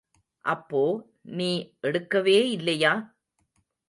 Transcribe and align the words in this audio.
அப்போ, 0.45 0.79
நீ 1.31 1.49
எடுக்கவே 1.83 2.39
இல்லையா? 2.49 2.93